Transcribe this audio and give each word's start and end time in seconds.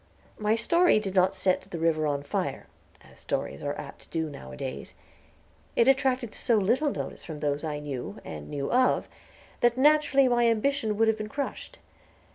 My 0.39 0.55
story 0.55 0.99
did 0.99 1.13
not 1.13 1.35
set 1.35 1.69
the 1.69 1.77
river 1.77 2.07
on 2.07 2.23
fire, 2.23 2.65
as 3.01 3.19
stories 3.19 3.61
are 3.61 3.77
apt 3.77 4.01
to 4.01 4.09
do 4.09 4.31
nowadays. 4.31 4.95
It 5.75 5.87
attracted 5.87 6.33
so 6.33 6.55
little 6.57 6.89
notice 6.89 7.23
from 7.23 7.39
those 7.39 7.63
I 7.63 7.77
knew, 7.77 8.19
and 8.25 8.49
knew 8.49 8.71
of, 8.71 9.07
that 9.59 9.77
naturally 9.77 10.27
my 10.27 10.47
ambition 10.47 10.97
would 10.97 11.07
have 11.07 11.19
been 11.19 11.29
crushed. 11.29 11.77